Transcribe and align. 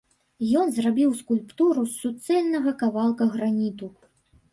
Ён 0.59 0.71
зрабіў 0.77 1.09
скульптуру 1.19 1.83
з 1.89 1.93
суцэльнага 1.97 2.73
кавалка 2.81 3.23
граніту. 3.37 3.91